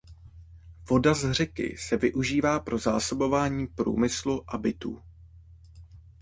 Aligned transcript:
Voda 0.89 1.13
z 1.15 1.31
řeky 1.31 1.77
se 1.77 1.97
využívá 1.97 2.59
pro 2.59 2.77
zásobování 2.77 3.67
průmyslu 3.67 4.43
a 4.53 4.57
bytů. 4.57 5.01